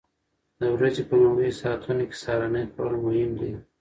[0.59, 3.51] د ورځې په لومړیو ساعتونو کې سهارنۍ خوړل مهم دي.